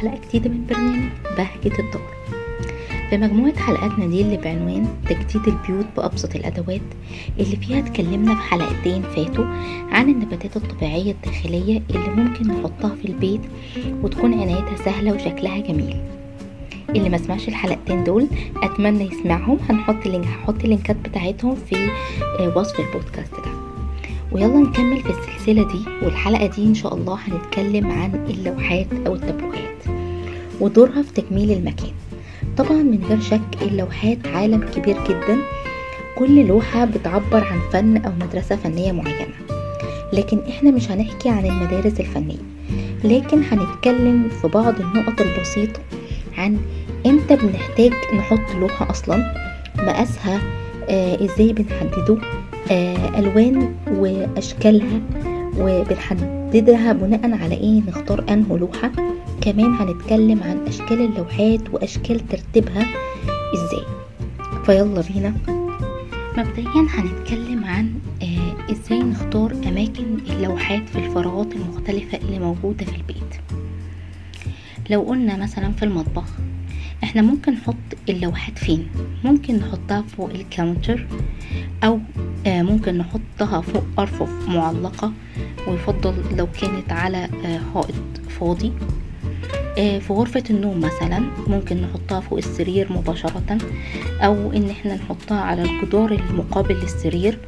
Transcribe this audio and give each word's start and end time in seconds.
حلقة 0.00 0.18
جديدة 0.28 0.50
من 0.50 0.66
برنامج 0.66 1.08
بهجة 1.36 1.78
الدار. 1.80 2.02
في 3.10 3.16
مجموعة 3.16 3.56
حلقاتنا 3.58 4.06
دي 4.06 4.20
اللي 4.22 4.36
بعنوان 4.36 4.86
تجديد 5.08 5.48
البيوت 5.48 5.86
بأبسط 5.96 6.36
الأدوات 6.36 6.80
اللي 7.40 7.56
فيها 7.56 7.78
اتكلمنا 7.78 8.34
في 8.34 8.40
حلقتين 8.40 9.02
فاتوا 9.02 9.44
عن 9.90 10.08
النباتات 10.10 10.56
الطبيعية 10.56 11.12
الداخلية 11.12 11.82
اللي 11.90 12.08
ممكن 12.08 12.48
نحطها 12.48 12.94
في 13.02 13.04
البيت 13.08 13.40
وتكون 14.02 14.32
عنايتها 14.40 14.76
سهلة 14.84 15.12
وشكلها 15.12 15.58
جميل. 15.58 15.96
اللي 16.88 17.08
ما 17.08 17.18
سمعش 17.18 17.48
الحلقتين 17.48 18.04
دول 18.04 18.26
أتمنى 18.62 19.04
يسمعهم. 19.04 19.58
هنحط 19.70 20.06
link 20.06 20.26
هحط 20.26 20.64
اللينكات 20.64 20.96
بتاعتهم 20.96 21.54
في 21.54 21.76
آه، 22.40 22.52
وصف 22.58 22.80
البودكاست 22.80 23.32
ده. 23.34 23.50
ويلا 24.32 24.56
نكمل 24.56 25.02
في 25.02 25.10
السلسلة 25.10 25.62
دي 25.72 25.84
والحلقة 26.02 26.46
دي 26.46 26.64
إن 26.66 26.74
شاء 26.74 26.94
الله 26.94 27.18
هنتكلم 27.28 27.90
عن 27.90 28.26
اللوحات 28.30 28.86
أو 29.06 29.14
التابلوهات 29.14 29.75
ودورها 30.60 31.02
في 31.02 31.22
تجميل 31.22 31.52
المكان. 31.52 31.90
طبعا 32.56 32.76
من 32.82 33.04
غير 33.08 33.20
شك 33.20 33.62
اللوحات 33.62 34.26
عالم 34.26 34.60
كبير 34.76 34.96
جدا. 35.08 35.36
كل 36.18 36.46
لوحة 36.46 36.84
بتعبر 36.84 37.44
عن 37.44 37.58
فن 37.72 37.96
أو 37.96 38.12
مدرسة 38.20 38.56
فنية 38.56 38.92
معينة. 38.92 39.34
لكن 40.12 40.38
إحنا 40.48 40.70
مش 40.70 40.90
هنحكي 40.90 41.28
عن 41.28 41.46
المدارس 41.46 42.00
الفنية. 42.00 42.38
لكن 43.04 43.42
هنتكلم 43.42 44.28
في 44.28 44.48
بعض 44.48 44.80
النقط 44.80 45.20
البسيطة 45.20 45.80
عن 46.38 46.58
إمتى 47.06 47.36
بنحتاج 47.36 47.92
نحط 48.16 48.54
لوحة 48.60 48.90
أصلا 48.90 49.34
مقاسها 49.78 50.40
آه 50.88 51.24
إزاي 51.24 51.52
بنحدده 51.52 52.18
آه 52.70 53.18
ألوان 53.18 53.74
وأشكالها 53.90 55.00
وبنحددها 55.58 56.92
بناء 56.92 57.42
على 57.42 57.54
إيه 57.54 57.80
نختار 57.88 58.24
أنه 58.28 58.58
لوحة. 58.58 58.90
كمان 59.46 59.74
هنتكلم 59.74 60.42
عن 60.42 60.58
أشكال 60.66 61.00
اللوحات 61.00 61.74
وأشكال 61.74 62.28
ترتيبها. 62.28 62.86
إزاي؟ 63.54 63.84
فيلا 64.64 65.00
بينا. 65.00 65.34
مبدئيا 66.38 66.86
هنتكلم 66.90 67.64
عن 67.64 67.94
آه 68.22 68.72
إزاي 68.72 68.98
نختار 69.02 69.52
أماكن 69.52 70.04
اللوحات 70.30 70.88
في 70.88 70.98
الفراغات 70.98 71.52
المختلفة 71.52 72.18
اللي 72.18 72.38
موجودة 72.38 72.84
في 72.84 72.96
البيت. 72.96 73.34
لو 74.90 75.02
قلنا 75.02 75.36
مثلا 75.36 75.72
في 75.72 75.82
المطبخ 75.82 76.24
إحنا 77.04 77.22
ممكن 77.22 77.52
نحط 77.52 77.74
اللوحات 78.08 78.58
فين؟ 78.58 78.88
ممكن 79.24 79.54
نحطها 79.56 80.02
فوق 80.02 80.30
الكاونتر 80.30 81.06
أو 81.84 82.00
آه 82.46 82.62
ممكن 82.62 82.98
نحطها 82.98 83.60
فوق 83.60 83.84
ارفف 83.98 84.48
معلقة 84.48 85.12
ويفضل 85.68 86.14
لو 86.36 86.46
كانت 86.60 86.92
على 86.92 87.28
آه 87.44 87.60
حائط 87.74 88.30
فاضي. 88.40 88.72
في 89.76 90.06
غرفة 90.10 90.42
النوم 90.50 90.80
مثلا 90.80 91.20
ممكن 91.46 91.76
نحطها 91.76 92.20
فوق 92.20 92.38
السرير 92.38 92.92
مباشرة 92.92 93.58
أو 94.20 94.52
إن 94.52 94.70
إحنا 94.70 94.94
نحطها 94.94 95.40
على 95.40 95.62
الجدار 95.62 96.12
المقابل 96.30 96.74
للسرير. 96.74 97.38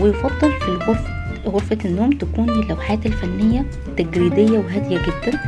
ويفضل 0.00 0.52
في 0.60 0.68
الغرفة 0.68 1.14
غرفة 1.46 1.78
النوم 1.84 2.10
تكون 2.10 2.48
اللوحات 2.50 3.06
الفنية 3.06 3.66
تجريدية 3.96 4.58
وهادية 4.58 4.98
جدا 4.98 5.40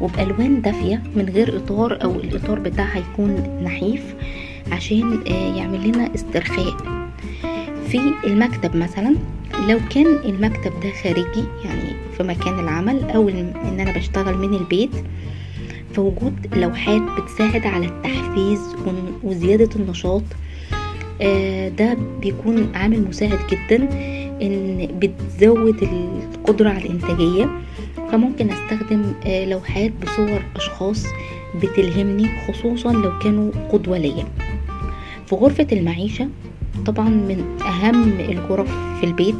وبألوان 0.00 0.62
دافية 0.62 1.02
من 1.16 1.28
غير 1.28 1.56
إطار 1.56 2.02
أو 2.04 2.10
الإطار 2.14 2.58
بتاعها 2.58 2.98
يكون 2.98 3.60
نحيف 3.64 4.14
عشان 4.72 5.26
يعمل 5.56 5.88
لنا 5.88 6.14
استرخاء. 6.14 6.76
في 7.88 8.00
المكتب 8.24 8.76
مثلا 8.76 9.16
لو 9.68 9.78
كان 9.90 10.06
المكتب 10.24 10.72
ده 10.82 10.90
خارجي 11.02 11.44
يعني 11.64 11.92
في 12.16 12.22
مكان 12.22 12.58
العمل 12.58 13.10
أو 13.10 13.28
إن 13.28 13.80
أنا 13.80 13.92
بشتغل 13.92 14.38
من 14.38 14.54
البيت 14.54 14.90
فوجود 15.94 16.54
لوحات 16.56 17.02
بتساعد 17.02 17.66
على 17.66 17.86
التحفيز 17.86 18.60
وزيادة 19.22 19.68
النشاط 19.76 20.22
ده 21.78 21.96
بيكون 22.20 22.72
عامل 22.74 23.08
مساعد 23.08 23.38
جدا 23.50 23.88
إن 24.42 24.88
بتزود 24.98 25.82
القدرة 25.82 26.68
على 26.70 26.78
الإنتاجية. 26.86 27.50
فممكن 28.12 28.50
أستخدم 28.50 29.14
لوحات 29.26 29.92
بصور 30.02 30.42
أشخاص 30.56 31.06
بتلهمني 31.62 32.28
خصوصا 32.48 32.92
لو 32.92 33.18
كانوا 33.18 33.50
قدوة 33.72 33.98
ليا. 33.98 34.24
في 35.26 35.34
غرفة 35.34 35.66
المعيشة 35.72 36.28
طبعا 36.86 37.08
من 37.08 37.44
أهم 37.62 38.20
الغرف 38.20 38.70
في 39.00 39.06
البيت 39.06 39.34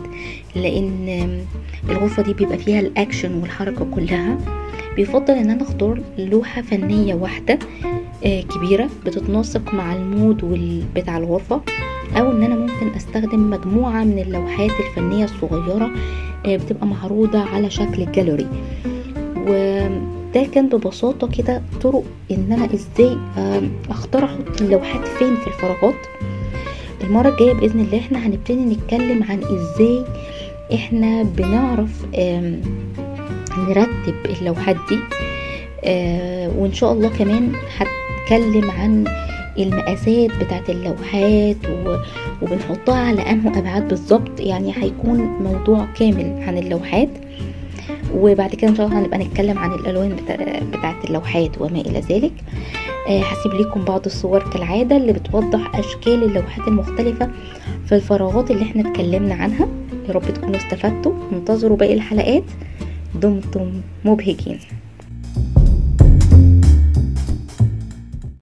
لأن 0.57 1.39
الغرفة 1.89 2.23
دي 2.23 2.35
بيبقى 2.35 2.59
فيها 2.59 2.81
الأكشن 2.81 3.35
والحركة 3.35 3.87
كلها. 3.95 4.39
بيفضل 4.97 5.35
إن 5.35 5.51
أنا 5.51 5.63
أختار 5.63 6.01
لوحة 6.19 6.63
فنية 6.63 7.15
واحدة 7.15 7.59
كبيرة 8.25 8.89
بتتناسق 9.07 9.75
مع 9.75 9.93
ال 9.97 10.06
mood 10.06 10.45
بتاع 10.97 11.19
الغرفة 11.19 11.61
أو 12.17 12.31
إن 12.33 12.43
أنا 12.43 12.55
ممكن 12.57 12.89
أستخدم 12.97 13.51
مجموعة 13.51 14.05
من 14.05 14.19
اللوحات 14.19 14.71
الفنية 14.81 15.25
الصغيرة 15.25 15.91
بتبقى 16.47 16.87
معروضة 16.87 17.39
على 17.41 17.71
شكل 17.71 18.13
جاليري 18.13 18.47
وده 19.37 20.45
كان 20.55 20.69
ببساطة 20.69 21.29
كده 21.29 21.63
طرق 21.83 22.05
إن 22.31 22.53
أنا 22.53 22.69
إزاي 22.75 23.19
أختار 23.91 24.25
أحط 24.25 24.61
اللوحات 24.63 25.07
فين 25.09 25.37
في 25.37 25.47
الفراغات. 25.47 25.95
المرة 27.05 27.29
الجاية 27.29 27.53
بإذن 27.53 27.81
الله 27.81 27.99
إحنا 27.99 28.27
هنبتدي 28.27 28.65
نتكلم 28.65 29.23
عن 29.23 29.41
إزاي 29.43 30.05
إحنا 30.75 31.23
بنعرف 31.23 32.05
نرتب 33.59 34.15
اللوحات 34.41 34.77
دي 34.89 34.99
وإن 36.59 36.73
شاء 36.73 36.93
الله 36.93 37.09
كمان 37.09 37.53
هتكلم 37.77 38.71
عن 38.71 39.05
المقاسات 39.59 40.31
بتاعت 40.45 40.71
اللوحات 40.71 41.57
وبنحطها 42.43 42.99
على 42.99 43.31
أنه 43.31 43.59
أبعاد 43.59 43.89
بالظبط. 43.89 44.41
يعني 44.41 44.73
هيكون 44.77 45.19
موضوع 45.21 45.87
كامل 45.99 46.43
عن 46.47 46.59
اللوحات. 46.59 47.09
وبعد 48.15 48.55
كده 48.55 48.71
إن 48.71 48.77
شاء 48.77 48.87
الله 48.87 48.99
هنبقى 48.99 49.19
نتكلم 49.19 49.59
عن 49.59 49.73
الألوان 49.73 50.17
بتاعت 50.73 51.05
اللوحات 51.05 51.61
وما 51.61 51.81
إلى 51.81 52.01
ذلك. 52.01 52.33
هسيب 53.09 53.53
لكم 53.61 53.85
بعض 53.85 54.05
الصور 54.07 54.51
كالعادة 54.53 54.97
اللي 54.97 55.13
بتوضح 55.13 55.77
أشكال 55.79 56.23
اللوحات 56.23 56.69
المختلفة 56.69 57.31
في 57.87 57.95
الفراغات 57.95 58.51
اللي 58.51 58.63
إحنا 58.63 58.91
اتكلمنا 58.91 59.35
عنها. 59.35 59.69
يا 60.09 60.15
رب 60.15 60.35
تكونوا 60.35 60.57
استفدتوا. 60.57 61.13
انتظروا 61.33 61.77
باقي 61.77 61.95
الحلقات. 61.95 62.45
दुम 63.17 63.41
तुम 63.41 63.83
मुभेगी 64.07 64.59